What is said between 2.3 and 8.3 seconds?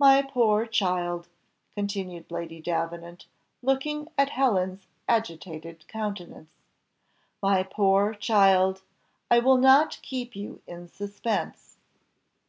Lady Davenant, looking at Helen's agitated countenance, "My poor